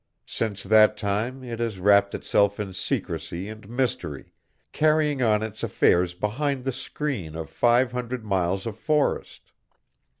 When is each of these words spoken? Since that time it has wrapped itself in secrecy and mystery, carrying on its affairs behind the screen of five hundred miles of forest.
Since 0.25 0.63
that 0.63 0.97
time 0.97 1.43
it 1.43 1.59
has 1.59 1.79
wrapped 1.79 2.15
itself 2.15 2.59
in 2.59 2.73
secrecy 2.73 3.47
and 3.47 3.69
mystery, 3.69 4.33
carrying 4.71 5.21
on 5.21 5.43
its 5.43 5.61
affairs 5.61 6.15
behind 6.15 6.63
the 6.63 6.71
screen 6.71 7.35
of 7.35 7.51
five 7.51 7.91
hundred 7.91 8.25
miles 8.25 8.65
of 8.65 8.79
forest. 8.79 9.51